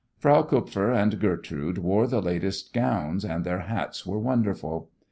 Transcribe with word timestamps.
Frau 0.17 0.41
Kupfer 0.41 0.91
and 0.91 1.19
Gertrude 1.19 1.77
wore 1.77 2.07
the 2.07 2.23
latest 2.23 2.73
gowns, 2.73 3.23
and 3.23 3.43
their 3.43 3.59
hats 3.59 4.03
were 4.03 4.17
wonderful. 4.17 4.89